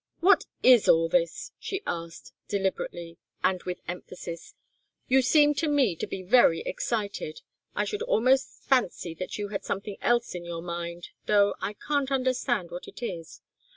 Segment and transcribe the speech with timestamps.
[0.19, 4.55] "What is all this?" she asked, deliberately and with emphasis.
[5.07, 7.41] "You seem to me to be very excited.
[7.75, 12.09] I should almost fancy that you had something else in your mind, though I can't
[12.09, 13.41] understand what it is."